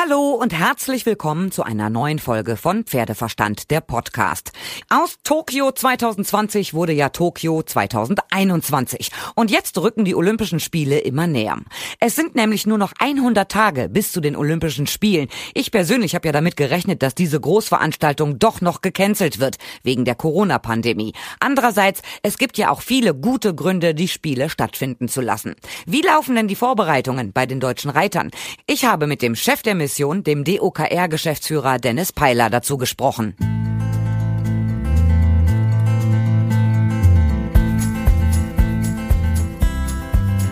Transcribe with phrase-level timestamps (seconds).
[0.00, 4.52] Hallo und herzlich willkommen zu einer neuen Folge von Pferdeverstand, der Podcast.
[4.88, 11.58] Aus Tokio 2020 wurde ja Tokio 2021 und jetzt rücken die Olympischen Spiele immer näher.
[11.98, 15.26] Es sind nämlich nur noch 100 Tage bis zu den Olympischen Spielen.
[15.52, 20.14] Ich persönlich habe ja damit gerechnet, dass diese Großveranstaltung doch noch gecancelt wird wegen der
[20.14, 21.12] Corona-Pandemie.
[21.40, 25.56] Andererseits, es gibt ja auch viele gute Gründe, die Spiele stattfinden zu lassen.
[25.86, 28.30] Wie laufen denn die Vorbereitungen bei den deutschen Reitern?
[28.68, 33.34] Ich habe mit dem Chef der dem DOKR-Geschäftsführer Dennis Peiler, dazu gesprochen.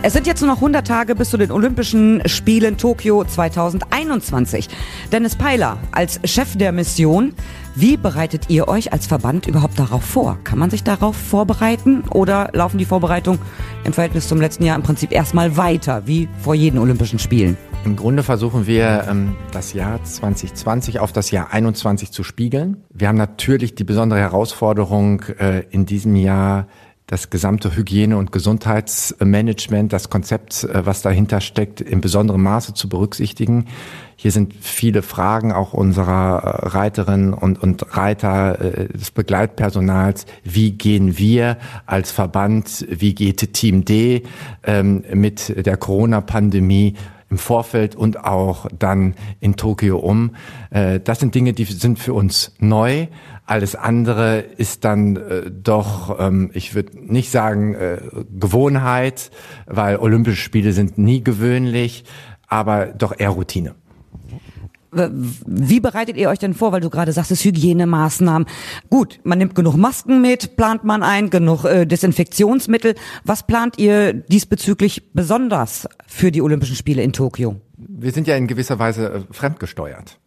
[0.03, 4.69] Es sind jetzt nur noch 100 Tage bis zu den Olympischen Spielen Tokio 2021.
[5.11, 7.33] Dennis Peiler als Chef der Mission,
[7.75, 10.39] wie bereitet ihr euch als Verband überhaupt darauf vor?
[10.45, 13.41] Kann man sich darauf vorbereiten oder laufen die Vorbereitungen
[13.83, 17.57] im Verhältnis zum letzten Jahr im Prinzip erstmal weiter, wie vor jeden Olympischen Spielen?
[17.87, 22.83] Im Grunde versuchen wir, ähm, das Jahr 2020 auf das Jahr 21 zu spiegeln.
[22.93, 26.67] Wir haben natürlich die besondere Herausforderung äh, in diesem Jahr,
[27.05, 32.89] das gesamte Hygiene- und Gesundheitsmanagement, das Konzept, äh, was dahinter steckt, in besonderem Maße zu
[32.89, 33.67] berücksichtigen.
[34.17, 38.57] Hier sind viele Fragen auch unserer äh, Reiterinnen und, und Reiter,
[38.93, 40.25] des Begleitpersonals.
[40.43, 44.23] Wie gehen wir als Verband, wie geht Team D
[44.65, 46.95] ähm, mit der Corona-Pandemie
[47.29, 50.35] im Vorfeld und auch dann in Tokio um.
[50.69, 53.07] Äh, das sind Dinge, die sind für uns neu.
[53.45, 57.97] Alles andere ist dann äh, doch, ähm, ich würde nicht sagen äh,
[58.37, 59.31] Gewohnheit,
[59.65, 62.03] weil Olympische Spiele sind nie gewöhnlich,
[62.47, 63.75] aber doch eher Routine.
[65.45, 68.47] Wie bereitet ihr euch denn vor, weil du gerade sagst, es Hygienemaßnahmen.
[68.89, 72.95] Gut, man nimmt genug Masken mit, plant man ein, genug äh, Desinfektionsmittel.
[73.23, 77.55] Was plant ihr diesbezüglich besonders für die Olympischen Spiele in Tokio?
[77.77, 80.19] Wir sind ja in gewisser Weise äh, fremdgesteuert.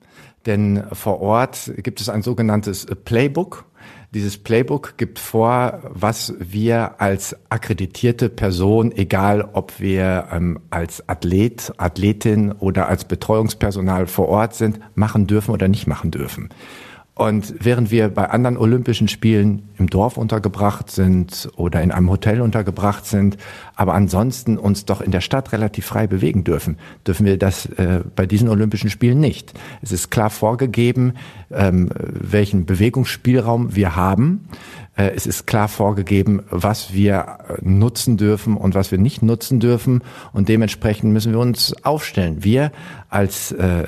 [0.47, 3.67] Denn vor Ort gibt es ein sogenanntes Playbook,
[4.13, 11.73] dieses Playbook gibt vor, was wir als akkreditierte Person, egal ob wir ähm, als Athlet,
[11.77, 16.49] Athletin oder als Betreuungspersonal vor Ort sind, machen dürfen oder nicht machen dürfen.
[17.15, 22.41] Und während wir bei anderen Olympischen Spielen im Dorf untergebracht sind oder in einem Hotel
[22.41, 23.37] untergebracht sind,
[23.75, 28.01] aber ansonsten uns doch in der Stadt relativ frei bewegen dürfen, dürfen wir das äh,
[28.17, 29.53] bei diesen Olympischen Spielen nicht.
[29.83, 31.15] Es ist klar vorgegeben,
[31.51, 34.49] ähm, welchen Bewegungsspielraum wir haben.
[35.01, 39.59] Äh, es ist klar vorgegeben, was wir äh, nutzen dürfen und was wir nicht nutzen
[39.59, 40.03] dürfen.
[40.33, 42.45] Und dementsprechend müssen wir uns aufstellen.
[42.45, 42.71] Wir
[43.09, 43.85] als äh,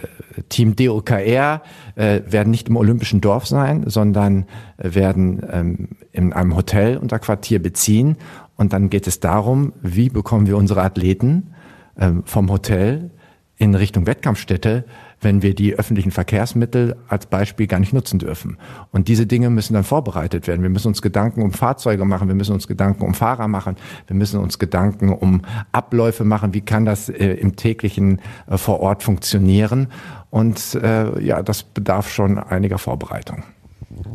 [0.49, 1.63] Team DOKR
[1.97, 4.47] äh, werden nicht im Olympischen Dorf sein, sondern
[4.79, 8.17] werden ähm, in einem Hotel unter Quartier beziehen.
[8.57, 11.55] Und dann geht es darum, wie bekommen wir unsere Athleten
[11.99, 13.11] ähm, vom Hotel
[13.59, 14.85] in Richtung Wettkampfstätte
[15.23, 18.59] wenn wir die öffentlichen Verkehrsmittel als Beispiel gar nicht nutzen dürfen.
[18.91, 20.63] Und diese Dinge müssen dann vorbereitet werden.
[20.63, 23.77] Wir müssen uns Gedanken um Fahrzeuge machen, wir müssen uns Gedanken um Fahrer machen,
[24.09, 28.81] wir müssen uns Gedanken um Abläufe machen, wie kann das äh, im täglichen äh, vor
[28.81, 29.89] Ort funktionieren.
[30.31, 33.45] Und äh, ja, das bedarf schon einiger Vorbereitung.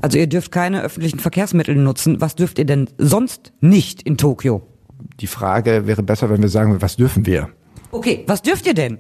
[0.01, 2.19] Also ihr dürft keine öffentlichen Verkehrsmittel nutzen.
[2.21, 4.63] Was dürft ihr denn sonst nicht in Tokio?
[5.19, 7.49] Die Frage wäre besser, wenn wir sagen, was dürfen wir?
[7.91, 8.99] Okay, was dürft ihr denn?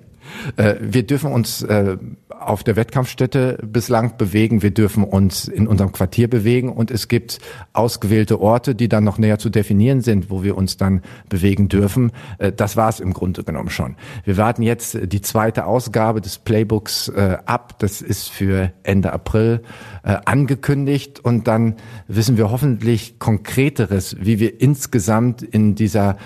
[0.55, 1.97] Äh, wir dürfen uns äh,
[2.29, 4.61] auf der Wettkampfstätte bislang bewegen.
[4.61, 7.39] Wir dürfen uns in unserem Quartier bewegen und es gibt
[7.73, 12.11] ausgewählte Orte, die dann noch näher zu definieren sind, wo wir uns dann bewegen dürfen.
[12.37, 13.95] Äh, das war es im Grunde genommen schon.
[14.23, 17.79] Wir warten jetzt die zweite Ausgabe des Playbooks ab.
[17.79, 19.61] Das ist für Ende April
[20.03, 21.75] angekündigt und dann
[22.07, 26.17] wissen wir hoffentlich konkreteres, wie wir insgesamt in dieser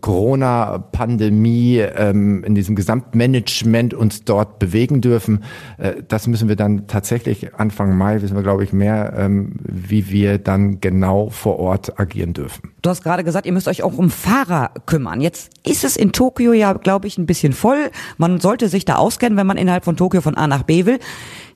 [0.00, 5.44] Corona-Pandemie, ähm, in diesem gesamten Management uns dort bewegen dürfen.
[5.78, 10.10] Äh, das müssen wir dann tatsächlich Anfang Mai, wissen wir, glaube ich, mehr, ähm, wie
[10.10, 12.70] wir dann genau vor Ort agieren dürfen.
[12.82, 15.20] Du hast gerade gesagt, ihr müsst euch auch um Fahrer kümmern.
[15.20, 17.90] Jetzt ist es in Tokio ja, glaube ich, ein bisschen voll.
[18.16, 20.98] Man sollte sich da auskennen, wenn man innerhalb von Tokio von A nach B will.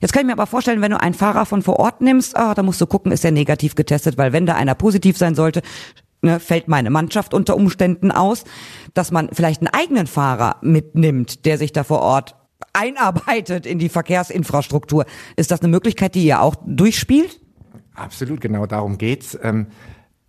[0.01, 2.53] Jetzt kann ich mir aber vorstellen, wenn du einen Fahrer von vor Ort nimmst, ah,
[2.53, 5.61] da musst du gucken, ist er negativ getestet, weil wenn da einer positiv sein sollte,
[6.25, 8.43] ne, fällt meine Mannschaft unter Umständen aus,
[8.93, 12.35] dass man vielleicht einen eigenen Fahrer mitnimmt, der sich da vor Ort
[12.73, 15.05] einarbeitet in die Verkehrsinfrastruktur.
[15.37, 17.39] Ist das eine Möglichkeit, die ihr auch durchspielt?
[17.93, 19.37] Absolut, genau darum geht's.
[19.41, 19.67] Ähm,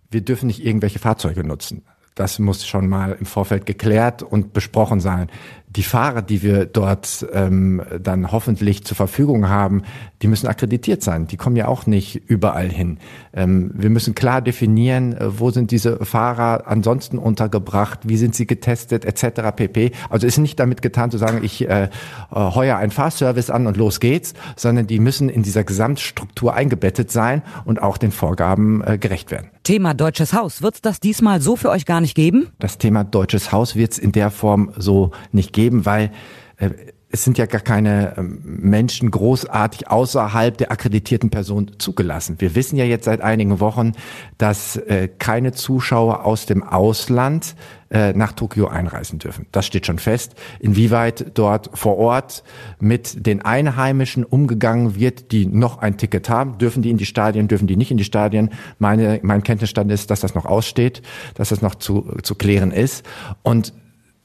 [0.09, 1.83] wir dürfen nicht irgendwelche Fahrzeuge nutzen.
[2.15, 5.29] Das muss schon mal im Vorfeld geklärt und besprochen sein.
[5.77, 9.83] Die Fahrer, die wir dort ähm, dann hoffentlich zur Verfügung haben,
[10.23, 11.27] die müssen akkreditiert sein.
[11.27, 12.97] Die kommen ja auch nicht überall hin.
[13.33, 18.47] Ähm, wir müssen klar definieren, äh, wo sind diese Fahrer ansonsten untergebracht, wie sind sie
[18.47, 19.55] getestet, etc.
[19.55, 19.91] pp.
[20.09, 21.89] Also ist nicht damit getan zu sagen, ich äh, äh,
[22.31, 27.43] heuer einen Fahrservice an und los geht's, sondern die müssen in dieser Gesamtstruktur eingebettet sein
[27.65, 29.51] und auch den Vorgaben äh, gerecht werden.
[29.67, 30.61] Thema Deutsches Haus.
[30.61, 32.47] Wird es das diesmal so für euch gar nicht geben?
[32.57, 36.11] Das Thema Deutsches Haus wird es in der Form so nicht geben, weil
[36.57, 36.69] äh,
[37.09, 42.35] es sind ja gar keine ähm, Menschen großartig außerhalb der akkreditierten Person zugelassen.
[42.39, 43.93] Wir wissen ja jetzt seit einigen Wochen,
[44.37, 47.55] dass äh, keine Zuschauer aus dem Ausland
[47.89, 49.45] äh, nach Tokio einreisen dürfen.
[49.53, 50.35] Das steht schon fest.
[50.59, 52.43] Inwieweit dort vor Ort
[52.79, 57.47] mit den Einheimischen umgegangen wird, die noch ein Ticket haben, dürfen die in die Stadien,
[57.47, 58.49] dürfen die nicht in die Stadien.
[58.79, 61.01] Meine, mein Kenntnisstand ist, dass das noch aussteht,
[61.35, 63.05] dass das noch zu, zu klären ist.
[63.43, 63.71] Und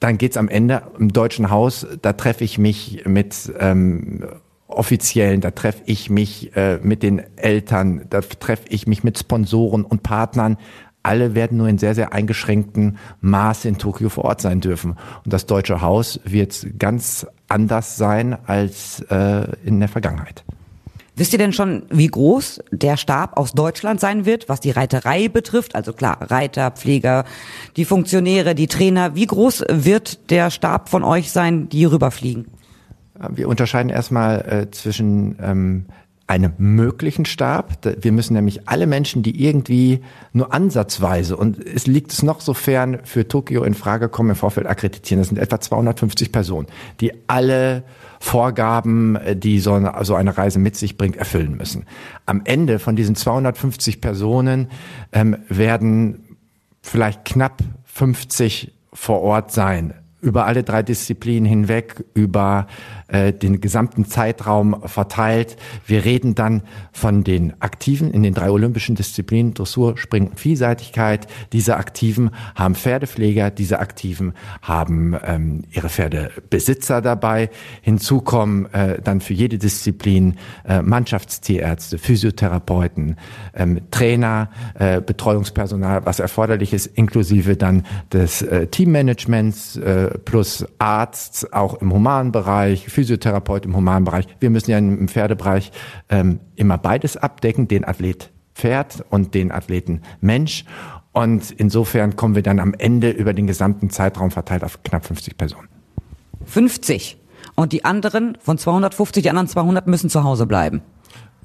[0.03, 4.25] dann geht's am Ende im Deutschen Haus, da treffe ich mich mit ähm,
[4.67, 9.85] Offiziellen, da treffe ich mich äh, mit den Eltern, da treffe ich mich mit Sponsoren
[9.85, 10.57] und Partnern.
[11.03, 14.97] Alle werden nur in sehr, sehr eingeschränktem Maße in Tokio vor Ort sein dürfen.
[15.23, 20.43] Und das Deutsche Haus wird ganz anders sein als äh, in der Vergangenheit.
[21.15, 25.27] Wisst ihr denn schon, wie groß der Stab aus Deutschland sein wird, was die Reiterei
[25.27, 25.75] betrifft?
[25.75, 27.25] Also klar, Reiter, Pfleger,
[27.77, 29.15] die Funktionäre, die Trainer.
[29.15, 32.47] Wie groß wird der Stab von euch sein, die rüberfliegen?
[33.29, 35.85] Wir unterscheiden erstmal äh, zwischen ähm,
[36.25, 37.79] einem möglichen Stab.
[38.01, 42.53] Wir müssen nämlich alle Menschen, die irgendwie nur ansatzweise und es liegt es noch so
[42.53, 45.19] fern für Tokio in Frage kommen, im Vorfeld akkreditieren.
[45.19, 46.67] Das sind etwa 250 Personen,
[47.01, 47.83] die alle
[48.19, 51.85] Vorgaben, äh, die so eine, so eine Reise mit sich bringt, erfüllen müssen.
[52.25, 54.69] Am Ende von diesen 250 Personen
[55.11, 56.37] ähm, werden
[56.81, 59.93] vielleicht knapp 50 vor Ort sein
[60.23, 62.67] über alle drei Disziplinen hinweg, über
[63.09, 65.57] äh, den gesamten Zeitraum verteilt.
[65.85, 71.27] Wir reden dann von den Aktiven in den drei olympischen Disziplinen, Dressur, Springen und Vielseitigkeit.
[71.51, 77.49] Diese Aktiven haben Pferdepfleger, diese Aktiven haben ähm, ihre Pferdebesitzer dabei.
[77.81, 80.37] Hinzu kommen äh, dann für jede Disziplin
[80.67, 83.17] äh, Mannschaftstierärzte, Physiotherapeuten,
[83.53, 84.49] ähm, Trainer,
[84.79, 91.93] äh, Betreuungspersonal, was erforderlich ist, inklusive dann des äh, Teammanagements, äh, plus Arzt, auch im
[91.93, 94.27] Humanbereich, Physiotherapeut im Humanbereich.
[94.39, 95.71] Wir müssen ja im Pferdebereich
[96.09, 100.65] ähm, immer beides abdecken, den Athlet Pferd und den Athleten Mensch.
[101.11, 105.37] Und insofern kommen wir dann am Ende über den gesamten Zeitraum verteilt auf knapp 50
[105.37, 105.67] Personen.
[106.45, 107.17] 50.
[107.55, 110.81] Und die anderen von 250, die anderen 200 müssen zu Hause bleiben.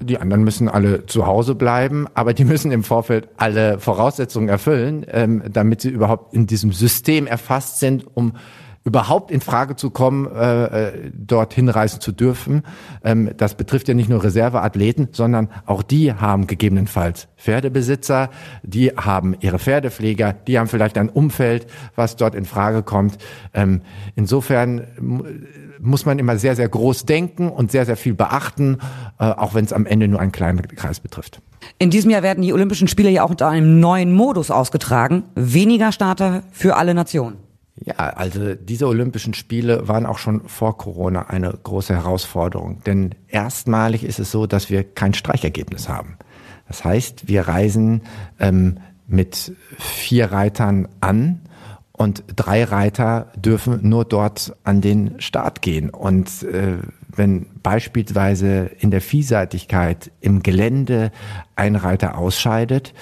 [0.01, 5.05] Die anderen müssen alle zu Hause bleiben, aber die müssen im Vorfeld alle Voraussetzungen erfüllen,
[5.09, 8.33] ähm, damit sie überhaupt in diesem System erfasst sind, um
[8.83, 12.63] überhaupt in Frage zu kommen, äh, äh, dorthin reisen zu dürfen.
[13.03, 18.29] Ähm, das betrifft ja nicht nur Reserveathleten, sondern auch die haben gegebenenfalls Pferdebesitzer,
[18.63, 23.17] die haben ihre Pferdepfleger, die haben vielleicht ein Umfeld, was dort in Frage kommt.
[23.53, 23.81] Ähm,
[24.15, 24.87] insofern
[25.79, 28.79] muss man immer sehr, sehr groß denken und sehr, sehr viel beachten,
[29.19, 31.41] äh, auch wenn es am Ende nur einen kleinen Kreis betrifft.
[31.77, 35.23] In diesem Jahr werden die Olympischen Spiele ja auch unter einem neuen Modus ausgetragen.
[35.35, 37.48] Weniger Starter für alle Nationen.
[37.85, 42.83] Ja, also diese Olympischen Spiele waren auch schon vor Corona eine große Herausforderung.
[42.85, 46.17] Denn erstmalig ist es so, dass wir kein Streichergebnis haben.
[46.67, 48.01] Das heißt, wir reisen
[48.39, 51.41] ähm, mit vier Reitern an
[51.93, 55.89] und drei Reiter dürfen nur dort an den Start gehen.
[55.89, 56.77] Und äh,
[57.07, 61.11] wenn beispielsweise in der Vielseitigkeit im Gelände
[61.55, 62.93] ein Reiter ausscheidet,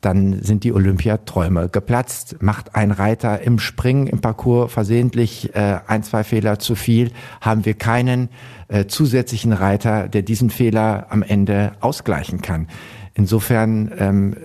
[0.00, 2.36] dann sind die Olympiaträume geplatzt.
[2.40, 7.64] Macht ein Reiter im Springen, im Parcours versehentlich äh, ein, zwei Fehler zu viel, haben
[7.64, 8.28] wir keinen
[8.68, 12.68] äh, zusätzlichen Reiter, der diesen Fehler am Ende ausgleichen kann.
[13.14, 14.36] Insofern ähm,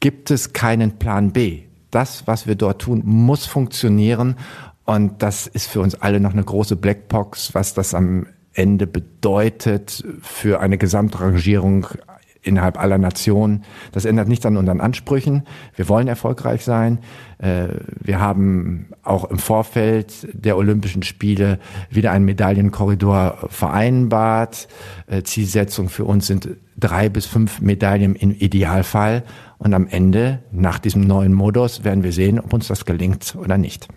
[0.00, 4.36] gibt es keinen Plan B das, was wir dort tun, muss funktionieren.
[4.84, 10.04] Und das ist für uns alle noch eine große Blackbox, was das am Ende bedeutet
[10.22, 11.86] für eine Gesamtrangierung
[12.42, 13.64] innerhalb aller Nationen.
[13.92, 15.44] Das ändert nichts an unseren Ansprüchen.
[15.76, 16.98] Wir wollen erfolgreich sein.
[17.38, 17.68] Äh,
[18.00, 21.58] wir haben auch im Vorfeld der Olympischen Spiele
[21.90, 24.68] wieder einen Medaillenkorridor vereinbart.
[25.06, 29.24] Äh, Zielsetzung für uns sind drei bis fünf Medaillen im Idealfall.
[29.58, 33.58] Und am Ende, nach diesem neuen Modus, werden wir sehen, ob uns das gelingt oder
[33.58, 33.88] nicht.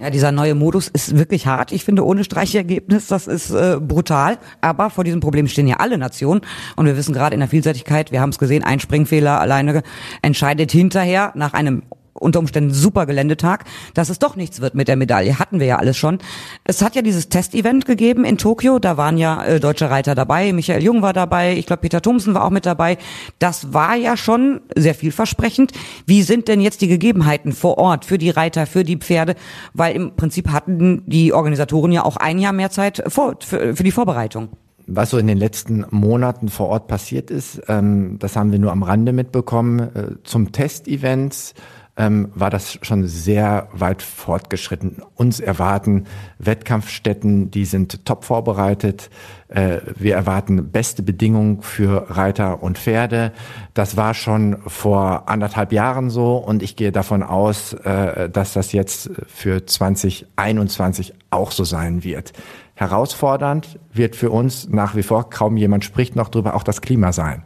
[0.00, 1.70] Ja, dieser neue Modus ist wirklich hart.
[1.70, 4.38] Ich finde, ohne Streichergebnis, das ist äh, brutal.
[4.60, 6.40] Aber vor diesem Problem stehen ja alle Nationen.
[6.74, 9.82] Und wir wissen gerade in der Vielseitigkeit, wir haben es gesehen, ein Springfehler alleine
[10.20, 14.96] entscheidet hinterher nach einem unter Umständen super Geländetag, dass es doch nichts wird mit der
[14.96, 15.38] Medaille.
[15.38, 16.18] Hatten wir ja alles schon.
[16.64, 18.78] Es hat ja dieses Testevent gegeben in Tokio.
[18.78, 20.52] Da waren ja äh, deutsche Reiter dabei.
[20.52, 21.56] Michael Jung war dabei.
[21.56, 22.98] Ich glaube, Peter Thomsen war auch mit dabei.
[23.38, 25.72] Das war ja schon sehr vielversprechend.
[26.06, 29.34] Wie sind denn jetzt die Gegebenheiten vor Ort für die Reiter, für die Pferde?
[29.72, 33.84] Weil im Prinzip hatten die Organisatoren ja auch ein Jahr mehr Zeit vor, für, für
[33.84, 34.48] die Vorbereitung
[34.86, 38.72] was so in den letzten Monaten vor Ort passiert ist, ähm, das haben wir nur
[38.72, 39.80] am Rande mitbekommen.
[39.80, 41.54] Äh, zum Testevents
[41.96, 45.02] ähm, war das schon sehr weit fortgeschritten.
[45.14, 46.04] Uns erwarten
[46.38, 49.10] Wettkampfstätten, die sind top vorbereitet.
[49.48, 53.32] Äh, wir erwarten beste Bedingungen für Reiter und Pferde.
[53.74, 58.72] Das war schon vor anderthalb Jahren so und ich gehe davon aus, äh, dass das
[58.72, 62.32] jetzt für 2021 auch so sein wird.
[62.74, 67.12] Herausfordernd wird für uns nach wie vor, kaum jemand spricht noch drüber, auch das Klima
[67.12, 67.44] sein.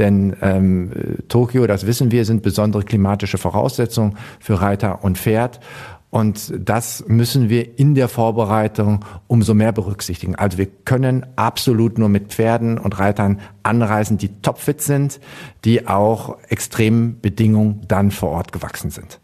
[0.00, 0.90] Denn ähm,
[1.28, 5.60] Tokio, das wissen wir, sind besondere klimatische Voraussetzungen für Reiter und Pferd.
[6.08, 10.34] Und das müssen wir in der Vorbereitung umso mehr berücksichtigen.
[10.34, 15.20] Also wir können absolut nur mit Pferden und Reitern anreisen, die topfit sind,
[15.64, 19.20] die auch extremen Bedingungen dann vor Ort gewachsen sind.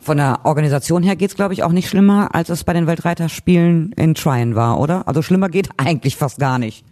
[0.00, 3.92] Von der Organisation her geht's, glaube ich, auch nicht schlimmer, als es bei den Weltreiterspielen
[3.92, 5.06] in Tryon war, oder?
[5.06, 6.84] Also schlimmer geht eigentlich fast gar nicht.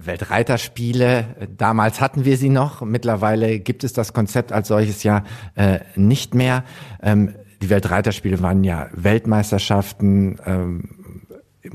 [0.00, 5.80] Weltreiterspiele, damals hatten wir sie noch, mittlerweile gibt es das Konzept als solches ja äh,
[5.96, 6.64] nicht mehr.
[7.02, 11.01] Ähm, die Weltreiterspiele waren ja Weltmeisterschaften, ähm,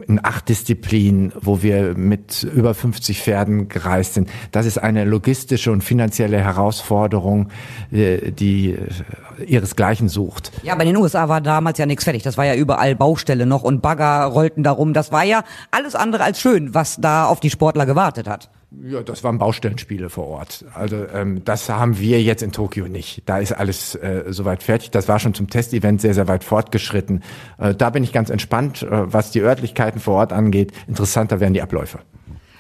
[0.08, 4.30] in acht Disziplinen, wo wir mit über 50 Pferden gereist sind.
[4.52, 7.50] Das ist eine logistische und finanzielle Herausforderung,
[7.92, 10.52] äh, die äh, ihresgleichen sucht.
[10.64, 12.24] Ja, aber in den USA war damals ja nichts fertig.
[12.24, 14.94] Das war ja überall Baustelle noch und Bagger rollten darum.
[14.94, 18.50] Das war ja alles andere als schön, was da auf die Sportler gewartet hat.
[18.70, 20.66] Ja, das waren Baustellenspiele vor Ort.
[20.74, 23.24] Also ähm, das haben wir jetzt in Tokio nicht.
[23.26, 24.92] Da ist alles äh, soweit fertig.
[24.92, 27.24] Das war schon zum Testevent sehr, sehr weit fortgeschritten.
[27.58, 30.74] Äh, da bin ich ganz entspannt, äh, was die Örtlichkeiten vor Ort angeht.
[30.86, 32.00] Interessanter werden die Abläufe.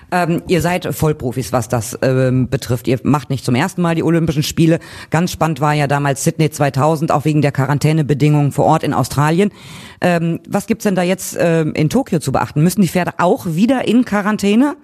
[0.09, 2.87] Ähm, ihr seid Vollprofis, was das ähm, betrifft.
[2.87, 4.79] Ihr macht nicht zum ersten Mal die Olympischen Spiele.
[5.09, 9.51] Ganz spannend war ja damals Sydney 2000, auch wegen der Quarantänebedingungen vor Ort in Australien.
[9.99, 12.63] Ähm, was gibt's denn da jetzt ähm, in Tokio zu beachten?
[12.63, 14.77] Müssen die Pferde auch wieder in Quarantäne?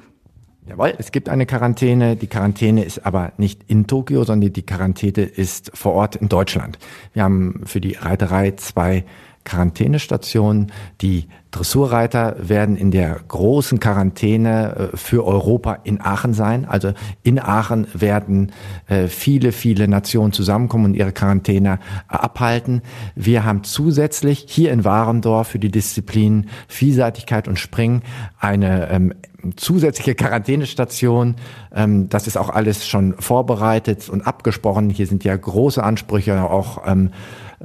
[0.66, 2.16] Jawohl, es gibt eine Quarantäne.
[2.16, 6.80] Die Quarantäne ist aber nicht in Tokio, sondern die Quarantäne ist vor Ort in Deutschland.
[7.14, 9.04] Wir haben für die Reiterei zwei
[9.44, 10.72] Quarantänestationen.
[11.02, 16.66] Die Dressurreiter werden in der großen Quarantäne äh, für Europa in Aachen sein.
[16.66, 18.52] Also in Aachen werden
[18.88, 22.82] äh, viele, viele Nationen zusammenkommen und ihre Quarantäne äh, abhalten.
[23.16, 28.02] Wir haben zusätzlich hier in Warendorf für die Disziplinen Vielseitigkeit und Springen
[28.40, 29.14] eine ähm,
[29.56, 31.36] zusätzliche Quarantänestation.
[31.74, 34.90] Ähm, das ist auch alles schon vorbereitet und abgesprochen.
[34.90, 37.12] Hier sind ja große Ansprüche auch ähm,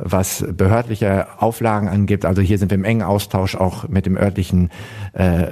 [0.01, 2.25] was behördliche Auflagen angibt.
[2.25, 4.71] Also hier sind wir im engen Austausch auch mit dem örtlichen
[5.13, 5.47] äh,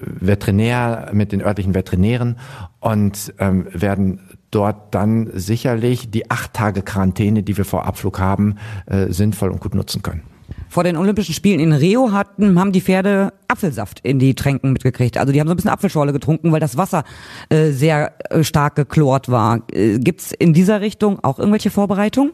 [0.00, 2.38] Veterinär, mit den örtlichen Veterinären
[2.80, 8.56] und ähm, werden dort dann sicherlich die acht Tage Quarantäne, die wir vor Abflug haben,
[8.86, 10.22] äh, sinnvoll und gut nutzen können.
[10.68, 15.18] Vor den Olympischen Spielen in Rio hatten, haben die Pferde Apfelsaft in die Tränken mitgekriegt.
[15.18, 17.04] Also die haben so ein bisschen Apfelschorle getrunken, weil das Wasser
[17.50, 19.60] äh, sehr äh, stark geklort war.
[19.70, 22.32] Äh, Gibt's in dieser Richtung auch irgendwelche Vorbereitungen?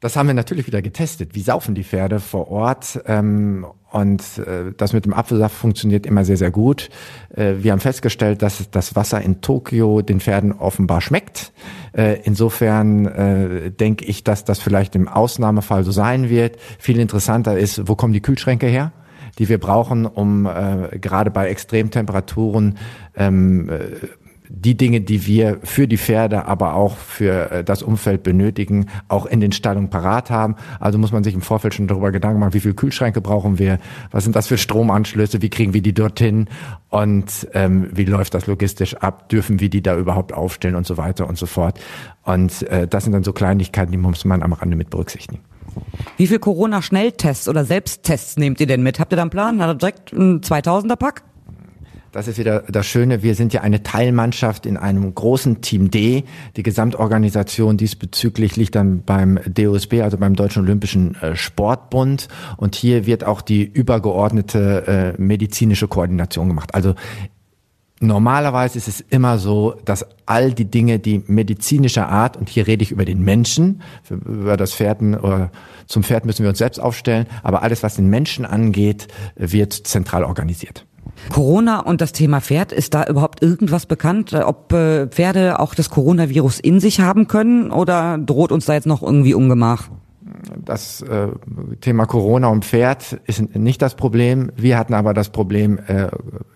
[0.00, 1.34] Das haben wir natürlich wieder getestet.
[1.34, 3.00] Wie saufen die Pferde vor Ort?
[3.06, 6.90] Ähm, und äh, das mit dem Apfelsaft funktioniert immer sehr, sehr gut.
[7.34, 11.52] Äh, wir haben festgestellt, dass das Wasser in Tokio den Pferden offenbar schmeckt.
[11.96, 16.58] Äh, insofern denke ich, dass das vielleicht im Ausnahmefall so sein wird.
[16.78, 18.92] Viel interessanter ist, wo kommen die Kühlschränke her?
[19.38, 22.78] die wir brauchen, um äh, gerade bei Extremtemperaturen
[23.16, 23.76] ähm, äh,
[24.48, 29.26] die Dinge, die wir für die Pferde, aber auch für äh, das Umfeld benötigen, auch
[29.26, 30.56] in den Stallungen parat haben.
[30.80, 33.78] Also muss man sich im Vorfeld schon darüber Gedanken machen, wie viele Kühlschränke brauchen wir,
[34.10, 36.48] was sind das für Stromanschlüsse, wie kriegen wir die dorthin
[36.88, 40.96] und ähm, wie läuft das logistisch ab, dürfen wir die da überhaupt aufstellen und so
[40.96, 41.80] weiter und so fort.
[42.24, 45.40] Und äh, das sind dann so Kleinigkeiten, die muss man am Rande mit berücksichtigen.
[46.16, 48.98] Wie viel Corona-Schnelltests oder Selbsttests nehmt ihr denn mit?
[48.98, 49.60] Habt ihr da einen Plan?
[49.60, 51.22] Hat ihr direkt ein 2000er-Pack?
[52.16, 53.22] Das ist wieder das Schöne.
[53.22, 56.24] Wir sind ja eine Teilmannschaft in einem großen Team D.
[56.56, 62.28] Die Gesamtorganisation diesbezüglich liegt dann beim DOSB, also beim Deutschen Olympischen äh, Sportbund.
[62.56, 66.74] Und hier wird auch die übergeordnete äh, medizinische Koordination gemacht.
[66.74, 66.94] Also
[68.00, 72.82] Normalerweise ist es immer so, dass all die Dinge, die medizinischer Art, und hier rede
[72.82, 73.80] ich über den Menschen,
[74.10, 75.50] über das Pferden oder
[75.86, 80.24] zum Pferd müssen wir uns selbst aufstellen, aber alles, was den Menschen angeht, wird zentral
[80.24, 80.84] organisiert.
[81.32, 85.90] Corona und das Thema Pferd, ist da überhaupt irgendwas bekannt, ob äh, Pferde auch das
[85.90, 89.88] Coronavirus in sich haben können oder droht uns da jetzt noch irgendwie Ungemach?
[90.64, 91.28] das äh,
[91.80, 94.50] Thema Corona und Pferd ist nicht das Problem.
[94.56, 96.08] Wir hatten aber das Problem äh,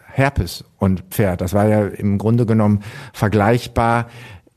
[0.07, 1.41] Herpes und Pferd.
[1.41, 2.81] Das war ja im Grunde genommen
[3.13, 4.07] vergleichbar.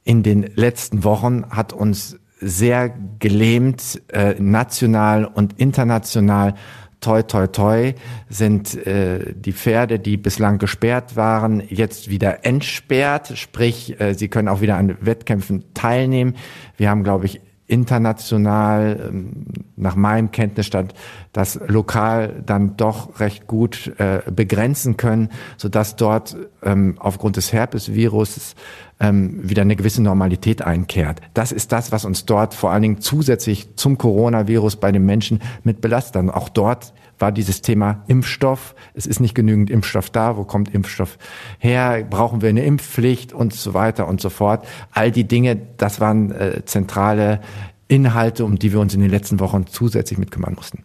[0.04, 6.56] In den letzten Wochen hat uns sehr gelähmt, äh, national und international
[7.04, 7.94] toi toi toi
[8.30, 14.48] sind äh, die Pferde, die bislang gesperrt waren, jetzt wieder entsperrt, sprich, äh, sie können
[14.48, 16.36] auch wieder an Wettkämpfen teilnehmen.
[16.78, 17.42] Wir haben, glaube ich,
[17.74, 20.94] international ähm, nach meinem Kenntnisstand
[21.32, 27.52] das lokal dann doch recht gut äh, begrenzen können, so dass dort ähm, aufgrund des
[27.52, 28.56] Herpesvirus
[29.00, 31.20] ähm, wieder eine gewisse Normalität einkehrt.
[31.34, 35.42] Das ist das, was uns dort vor allen Dingen zusätzlich zum Coronavirus bei den Menschen
[35.64, 36.30] mit belastet.
[36.30, 38.76] Auch dort war dieses Thema Impfstoff.
[38.94, 40.38] Es ist nicht genügend Impfstoff da.
[40.38, 41.18] Wo kommt Impfstoff
[41.60, 42.06] her?
[42.10, 44.66] Brauchen wir eine Impfpflicht und so weiter und so fort?
[44.92, 47.42] All die Dinge, das waren äh, zentrale
[47.88, 50.84] Inhalte, um die wir uns in den letzten Wochen zusätzlich mit kümmern mussten.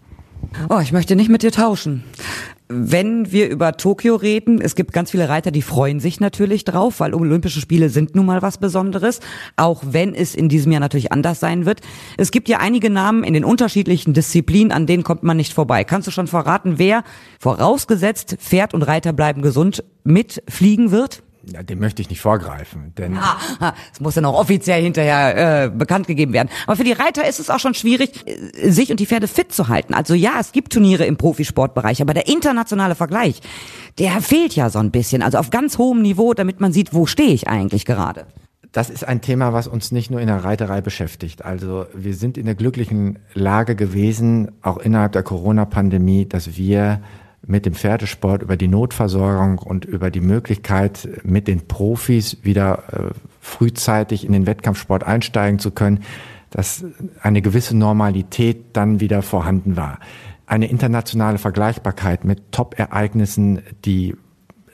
[0.69, 2.05] Oh, ich möchte nicht mit dir tauschen
[2.69, 7.01] wenn wir über Tokio reden, es gibt ganz viele Reiter, die freuen sich natürlich drauf,
[7.01, 9.21] weil Olympische Spiele sind nun mal was Besonderes,
[9.57, 11.81] auch wenn es in diesem Jahr natürlich anders sein wird.
[12.19, 15.85] Es gibt ja einige Namen in den unterschiedlichen Disziplinen, an denen kommt man nicht vorbei.
[15.85, 17.05] Kannst du schon verraten, wer
[17.41, 21.23] vorausgesetzt Pferd und Reiter bleiben gesund mitfliegen wird?
[21.53, 23.19] Ja, dem möchte ich nicht vorgreifen, denn
[23.93, 26.49] es muss ja noch offiziell hinterher äh, bekannt gegeben werden.
[26.67, 29.53] Aber für die Reiter ist es auch schon schwierig, äh, sich und die Pferde fit
[29.53, 29.95] zu halten.
[29.95, 33.41] Also ja, es gibt Turniere im Profisportbereich, aber der internationale Vergleich,
[33.99, 35.23] der fehlt ja so ein bisschen.
[35.23, 38.27] Also auf ganz hohem Niveau, damit man sieht, wo stehe ich eigentlich gerade.
[38.73, 41.45] Das ist ein Thema, was uns nicht nur in der Reiterei beschäftigt.
[41.45, 47.01] Also wir sind in der glücklichen Lage gewesen, auch innerhalb der Corona-Pandemie, dass wir
[47.47, 53.15] mit dem Pferdesport über die Notversorgung und über die Möglichkeit, mit den Profis wieder äh,
[53.41, 56.01] frühzeitig in den Wettkampfsport einsteigen zu können,
[56.51, 56.85] dass
[57.21, 59.99] eine gewisse Normalität dann wieder vorhanden war.
[60.47, 64.17] Eine internationale Vergleichbarkeit mit Top-Ereignissen, die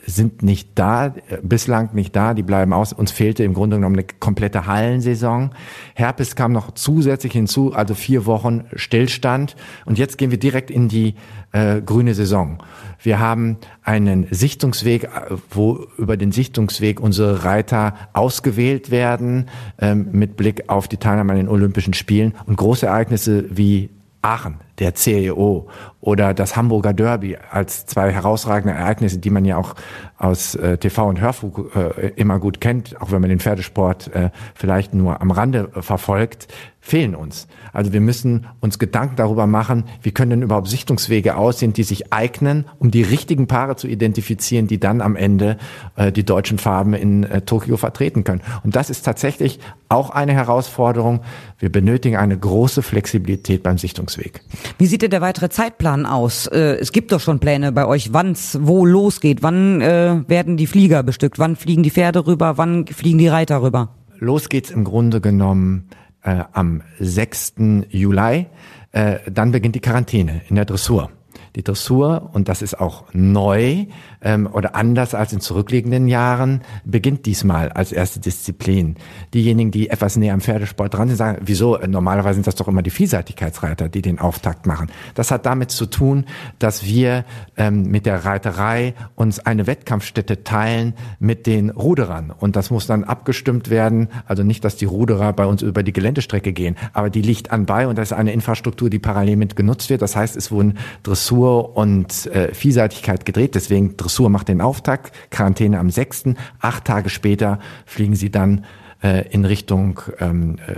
[0.07, 2.93] sind nicht da, bislang nicht da, die bleiben aus.
[2.93, 5.51] Uns fehlte im Grunde genommen eine komplette Hallensaison.
[5.95, 9.57] Herpes kam noch zusätzlich hinzu, also vier Wochen Stillstand.
[9.85, 11.15] Und jetzt gehen wir direkt in die
[11.53, 12.63] äh, grüne Saison.
[13.03, 15.09] Wir haben einen Sichtungsweg, äh,
[15.51, 21.39] wo über den Sichtungsweg unsere Reiter ausgewählt werden, ähm, mit Blick auf die Teilnahme an
[21.39, 22.35] den Olympischen Spielen.
[22.47, 23.91] Und große Ereignisse wie
[24.25, 25.69] Aachen, der CEO
[26.01, 29.75] oder das Hamburger Derby als zwei herausragende Ereignisse, die man ja auch
[30.17, 34.31] aus äh, TV und Hörfunk äh, immer gut kennt, auch wenn man den Pferdesport äh,
[34.55, 36.49] vielleicht nur am Rande äh, verfolgt,
[36.85, 37.49] fehlen uns.
[37.73, 42.13] Also wir müssen uns Gedanken darüber machen, wie können denn überhaupt Sichtungswege aussehen, die sich
[42.13, 45.57] eignen, um die richtigen Paare zu identifizieren, die dann am Ende
[45.97, 48.43] äh, die deutschen Farben in äh, Tokio vertreten können.
[48.65, 51.21] Und das ist tatsächlich auch eine Herausforderung.
[51.59, 54.43] Wir benötigen eine große Flexibilität beim Sichtungsweg.
[54.77, 56.49] Wie sieht denn der weitere Zeitplan aus?
[56.49, 59.43] Äh, es gibt doch schon Pläne bei euch, wann es wo losgeht.
[59.43, 61.39] Wann äh, werden die Flieger bestückt?
[61.39, 62.59] Wann fliegen die Pferde rüber?
[62.59, 63.89] Wann fliegen die Reiter rüber?
[64.19, 65.89] Los geht's im Grunde genommen
[66.31, 67.55] am 6.
[67.89, 68.47] Juli.
[68.93, 71.11] Äh, dann beginnt die Quarantäne in der Dressur.
[71.57, 73.87] Die Dressur, und das ist auch neu
[74.23, 78.97] ähm, oder anders als in zurückliegenden Jahren, beginnt diesmal als erste Disziplin.
[79.35, 82.83] Diejenigen, die etwas näher am Pferdesport dran sind, sagen, wieso, normalerweise sind das doch immer
[82.83, 84.91] die Vielseitigkeitsreiter, die den Auftakt machen.
[85.15, 86.25] Das hat damit zu tun,
[86.59, 87.25] dass wir
[87.57, 92.33] ähm, mit der Reiterei uns eine Wettkampfstätte teilen mit den Ruderern.
[92.33, 94.09] Und das muss dann abgestimmt werden.
[94.27, 97.87] Also nicht, dass die Ruderer bei uns über die Geländestrecke gehen, aber die liegt anbei
[97.87, 100.03] und das ist eine Infrastruktur, die parallel mit genutzt wird.
[100.03, 103.55] Das heißt, es wurden Dressur Dressur und äh, Vielseitigkeit gedreht.
[103.55, 106.35] Deswegen Dressur macht den Auftakt, Quarantäne am 6.
[106.61, 108.65] Acht Tage später fliegen sie dann
[109.03, 110.77] äh, in Richtung ähm, äh,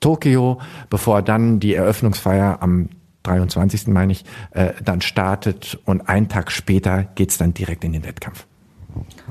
[0.00, 0.60] Tokio,
[0.90, 2.88] bevor dann die Eröffnungsfeier am
[3.22, 3.86] 23.
[3.88, 8.46] meine ich, äh, dann startet und einen Tag später geht's dann direkt in den Wettkampf.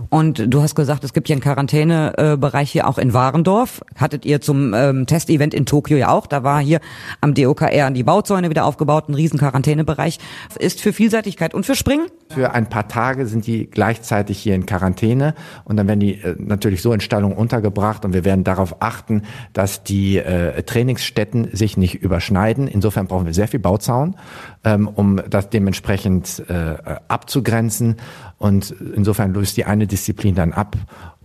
[0.09, 3.81] Und du hast gesagt, es gibt ja einen Quarantänebereich hier auch in Warendorf.
[3.95, 6.27] Hattet ihr zum ähm, Testevent in Tokio ja auch.
[6.27, 6.79] Da war hier
[7.21, 10.19] am DOKR die Bauzäune wieder aufgebaut, ein riesen Quarantänebereich.
[10.59, 12.07] Ist für Vielseitigkeit und für Springen?
[12.29, 15.35] Für ein paar Tage sind die gleichzeitig hier in Quarantäne
[15.65, 19.23] und dann werden die äh, natürlich so in Stallung untergebracht und wir werden darauf achten,
[19.53, 22.67] dass die äh, Trainingsstätten sich nicht überschneiden.
[22.67, 24.15] Insofern brauchen wir sehr viel Bauzaun,
[24.63, 26.75] ähm, um das dementsprechend äh,
[27.07, 27.97] abzugrenzen
[28.37, 30.75] und insofern löst die eine Disziplin dann ab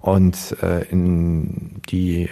[0.00, 2.28] und äh, in die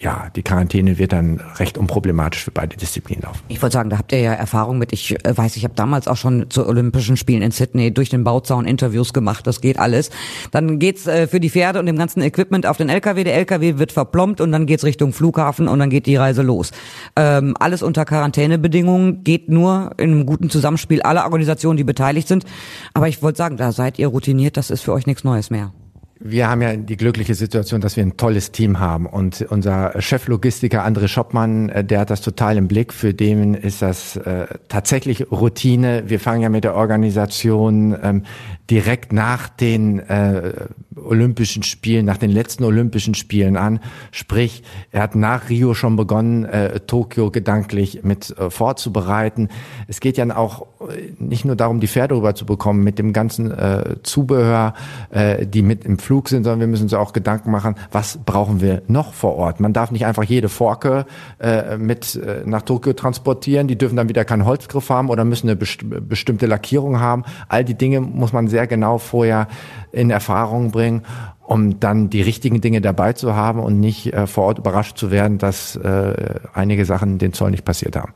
[0.00, 3.40] ja, die Quarantäne wird dann recht unproblematisch für beide Disziplinen laufen.
[3.48, 4.92] Ich wollte sagen, da habt ihr ja Erfahrung mit.
[4.92, 8.22] Ich äh, weiß, ich habe damals auch schon zu Olympischen Spielen in Sydney durch den
[8.22, 9.46] Bauzaun Interviews gemacht.
[9.46, 10.10] Das geht alles.
[10.50, 13.24] Dann geht's äh, für die Pferde und dem ganzen Equipment auf den LKW.
[13.24, 16.72] Der LKW wird verplombt und dann geht's Richtung Flughafen und dann geht die Reise los.
[17.16, 22.44] Ähm, alles unter Quarantänebedingungen geht nur in einem guten Zusammenspiel aller Organisationen, die beteiligt sind.
[22.92, 24.56] Aber ich wollte sagen, da seid ihr routiniert.
[24.56, 25.72] Das ist für euch nichts Neues mehr
[26.18, 30.84] wir haben ja die glückliche Situation, dass wir ein tolles Team haben und unser Cheflogistiker
[30.84, 32.92] André Schoppmann, äh, der hat das total im Blick.
[32.92, 36.04] Für den ist das äh, tatsächlich Routine.
[36.06, 38.22] Wir fangen ja mit der Organisation ähm,
[38.70, 40.52] direkt nach den äh,
[40.96, 43.80] Olympischen Spielen, nach den letzten Olympischen Spielen an.
[44.10, 49.48] Sprich, er hat nach Rio schon begonnen, äh, Tokio gedanklich mit äh, vorzubereiten.
[49.88, 53.96] Es geht ja auch äh, nicht nur darum, die Pferde rüberzubekommen mit dem ganzen äh,
[54.02, 54.74] Zubehör,
[55.10, 58.60] äh, die mit im Flug sind, sondern wir müssen uns auch Gedanken machen, was brauchen
[58.60, 59.60] wir noch vor Ort.
[59.60, 61.06] Man darf nicht einfach jede Forke
[61.38, 63.68] äh, mit äh, nach Tokio transportieren.
[63.68, 65.78] Die dürfen dann wieder keinen Holzgriff haben oder müssen eine best
[66.08, 67.24] bestimmte Lackierung haben.
[67.48, 69.48] All die Dinge muss man sehr genau vorher
[69.96, 71.02] in Erfahrung bringen,
[71.46, 75.10] um dann die richtigen Dinge dabei zu haben und nicht äh, vor Ort überrascht zu
[75.10, 78.12] werden, dass äh, einige Sachen den Zoll nicht passiert haben.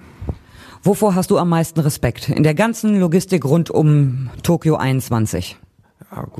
[0.82, 5.58] Wovor hast du am meisten Respekt in der ganzen Logistik rund um Tokio 21?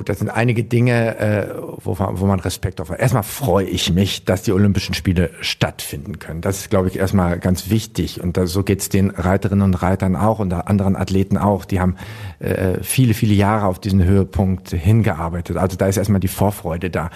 [0.01, 1.47] Gut, das sind einige Dinge, äh,
[1.85, 3.01] wo, wo man Respekt auf hat.
[3.01, 6.41] Erstmal freue ich mich, dass die Olympischen Spiele stattfinden können.
[6.41, 8.19] Das ist, glaube ich, erstmal ganz wichtig.
[8.19, 11.67] Und da, so geht's den Reiterinnen und Reitern auch und anderen Athleten auch.
[11.67, 11.97] Die haben
[12.39, 15.59] äh, viele, viele Jahre auf diesen Höhepunkt hingearbeitet.
[15.59, 17.11] Also da ist erstmal die Vorfreude da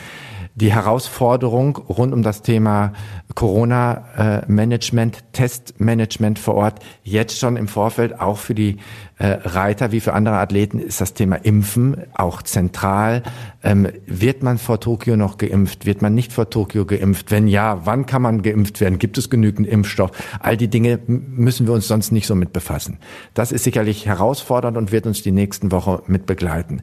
[0.57, 2.93] die Herausforderung rund um das Thema
[3.35, 8.77] Corona-Management, Testmanagement vor Ort, jetzt schon im Vorfeld, auch für die
[9.17, 13.23] äh, Reiter wie für andere Athleten, ist das Thema Impfen auch zentral.
[13.63, 15.87] Ähm, wird man vor Tokio noch geimpft?
[15.87, 17.31] Wird man nicht vor Tokio geimpft?
[17.31, 18.99] Wenn ja, wann kann man geimpft werden?
[18.99, 20.11] Gibt es genügend Impfstoff?
[20.41, 22.99] All die Dinge müssen wir uns sonst nicht so mit befassen.
[23.35, 26.83] Das ist sicherlich herausfordernd und wird uns die nächsten Wochen mit begleiten.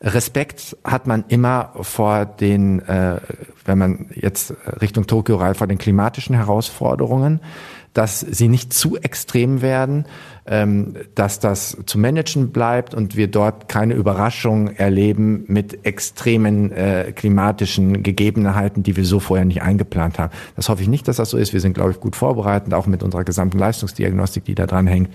[0.00, 3.16] Respekt hat man immer vor den, äh,
[3.64, 7.40] wenn man jetzt Richtung Tokio reift, vor den klimatischen Herausforderungen
[7.94, 10.06] dass sie nicht zu extrem werden,
[10.44, 18.02] dass das zu managen bleibt und wir dort keine Überraschung erleben mit extremen äh, klimatischen
[18.02, 20.32] Gegebenheiten, die wir so vorher nicht eingeplant haben.
[20.56, 21.52] Das hoffe ich nicht, dass das so ist.
[21.52, 25.10] Wir sind, glaube ich, gut vorbereitet, auch mit unserer gesamten Leistungsdiagnostik, die da dran hängt.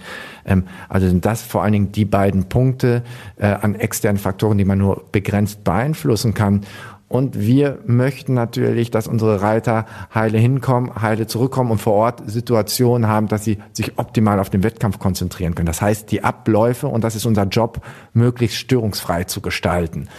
[0.45, 3.03] Ähm, also sind das vor allen Dingen die beiden Punkte
[3.35, 6.61] äh, an externen Faktoren, die man nur begrenzt beeinflussen kann.
[7.09, 13.07] Und wir möchten natürlich, dass unsere Reiter heile hinkommen, heile zurückkommen und vor Ort Situationen
[13.07, 15.67] haben, dass sie sich optimal auf den Wettkampf konzentrieren können.
[15.67, 17.79] Das heißt, die Abläufe, und das ist unser Job,
[18.13, 20.09] möglichst störungsfrei zu gestalten.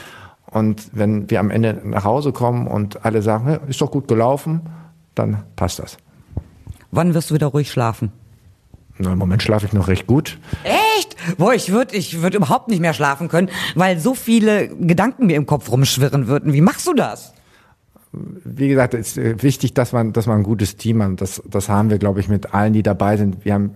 [0.50, 4.62] Und wenn wir am Ende nach Hause kommen und alle sagen, ist doch gut gelaufen,
[5.14, 5.98] dann passt das.
[6.90, 8.12] Wann wirst du wieder ruhig schlafen?
[8.96, 10.38] Na, Im Moment schlafe ich noch recht gut.
[10.64, 10.77] Echt?
[11.36, 15.36] Boah, ich würde ich würd überhaupt nicht mehr schlafen können, weil so viele Gedanken mir
[15.36, 16.52] im Kopf rumschwirren würden.
[16.52, 17.34] Wie machst du das?
[18.12, 21.20] Wie gesagt, es ist äh, wichtig, dass man, dass man ein gutes Team hat.
[21.20, 23.44] Das, das haben wir, glaube ich, mit allen, die dabei sind.
[23.44, 23.74] Wir haben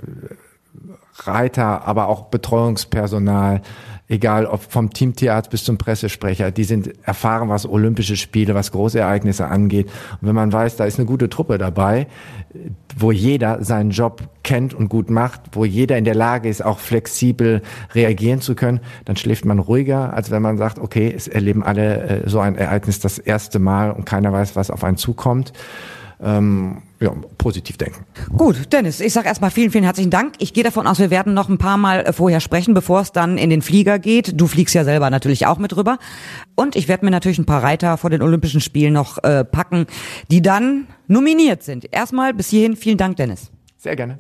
[1.19, 3.63] Reiter, aber auch Betreuungspersonal,
[4.09, 9.47] egal ob vom Teamtierarzt bis zum Pressesprecher, die sind erfahren, was Olympische Spiele, was Großereignisse
[9.47, 9.87] angeht.
[10.21, 12.07] Und wenn man weiß, da ist eine gute Truppe dabei,
[12.97, 16.79] wo jeder seinen Job kennt und gut macht, wo jeder in der Lage ist, auch
[16.79, 17.63] flexibel
[17.95, 22.25] reagieren zu können, dann schläft man ruhiger, als wenn man sagt, okay, es erleben alle
[22.25, 25.53] äh, so ein Ereignis das erste Mal und keiner weiß, was auf einen zukommt.
[26.21, 28.05] Ähm, ja, positiv denken.
[28.37, 30.35] Gut, Dennis, ich sage erstmal vielen, vielen herzlichen Dank.
[30.39, 33.13] Ich gehe davon aus, wir werden noch ein paar Mal äh, vorher sprechen, bevor es
[33.13, 34.41] dann in den Flieger geht.
[34.41, 35.99] Du fliegst ja selber natürlich auch mit rüber.
[36.55, 39.87] Und ich werde mir natürlich ein paar Reiter vor den Olympischen Spielen noch äh, packen,
[40.31, 41.93] die dann nominiert sind.
[41.93, 43.51] Erstmal bis hierhin vielen Dank, Dennis.
[43.77, 44.19] Sehr gerne.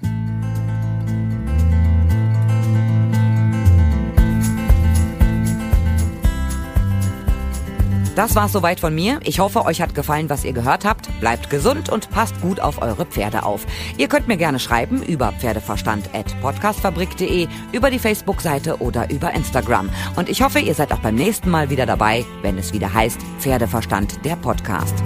[8.15, 9.21] Das war's soweit von mir.
[9.25, 11.09] Ich hoffe, euch hat gefallen, was ihr gehört habt.
[11.21, 13.65] Bleibt gesund und passt gut auf eure Pferde auf.
[13.97, 19.89] Ihr könnt mir gerne schreiben über pferdeverstand.podcastfabrik.de, über die Facebook-Seite oder über Instagram.
[20.17, 23.19] Und ich hoffe, ihr seid auch beim nächsten Mal wieder dabei, wenn es wieder heißt
[23.39, 25.03] Pferdeverstand, der Podcast.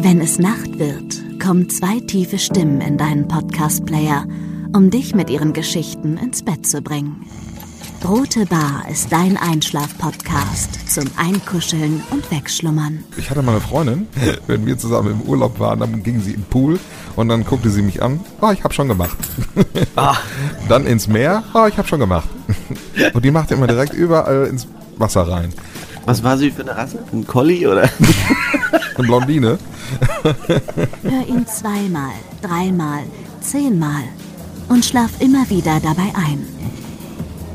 [0.00, 4.24] Wenn es Nacht wird, kommen zwei tiefe Stimmen in deinen Podcast-Player–
[4.74, 7.26] um dich mit ihren Geschichten ins Bett zu bringen.
[8.06, 13.02] Rote Bar ist dein Einschlaf-Podcast zum Einkuscheln und Wegschlummern.
[13.16, 14.06] Ich hatte mal eine Freundin,
[14.46, 16.78] wenn wir zusammen im Urlaub waren, dann ging sie im Pool
[17.16, 18.20] und dann guckte sie mich an.
[18.40, 19.16] Oh, ich habe schon gemacht.
[19.96, 20.16] Ah.
[20.68, 21.42] Dann ins Meer.
[21.54, 22.28] Oh, ich habe schon gemacht.
[23.14, 25.52] Und die machte immer direkt überall ins Wasser rein.
[26.06, 27.00] Was war sie für eine Rasse?
[27.12, 27.82] Ein Collie oder?
[28.96, 29.58] Eine Blondine.
[31.02, 33.02] Hör ihn zweimal, dreimal,
[33.40, 34.04] zehnmal
[34.68, 36.46] und schlaf immer wieder dabei ein.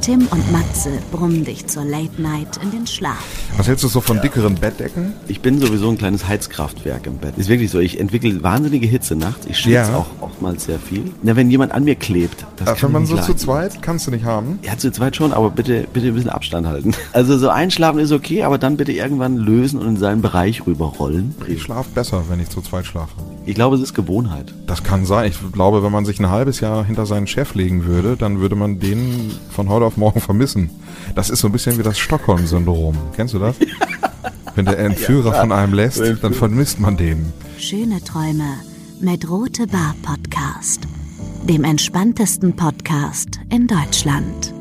[0.02, 3.24] Tim und Matze brummen dich zur Late Night in den Schlaf.
[3.56, 5.14] Was hältst du so von dickeren Bettdecken?
[5.30, 7.38] Ich bin sowieso ein kleines Heizkraftwerk im Bett.
[7.38, 7.80] Ist wirklich so.
[7.80, 9.46] Ich entwickle wahnsinnige Hitze nachts.
[9.46, 9.96] Ich schwitze Ja.
[9.96, 11.06] auch oftmals sehr viel.
[11.22, 13.40] Na, wenn jemand an mir klebt, das Äh, kann wenn man so nicht zu leiden.
[13.46, 14.60] zweit, kannst du nicht haben.
[14.64, 16.94] Ja, zu zweit schon, aber bitte, bitte ein bisschen Abstand halten.
[17.14, 21.34] Also so einschlafen ist okay, aber dann bitte irgendwann lösen und in seinen Bereich rüberrollen.
[21.48, 23.14] Ich schlafe besser, wenn ich zu zweit schlafe.
[23.46, 24.54] Ich glaube, es ist Gewohnheit.
[24.68, 25.30] Das kann sein.
[25.30, 28.56] Ich glaube, wenn man sich ein halbes Jahr hinter seinen Chef legen würde, dann würde
[28.56, 30.70] man den von heute auf morgen vermissen.
[31.16, 32.98] Das ist so ein bisschen wie das Stockholm-Syndrom.
[33.16, 33.56] Kennst du das?
[34.56, 37.34] Wenn der Entführer von einem lässt, dann vermisst man den.
[37.58, 38.46] Schöne Träume
[39.02, 40.82] mit Rote Bar Podcast,
[41.48, 44.54] dem entspanntesten Podcast in Deutschland.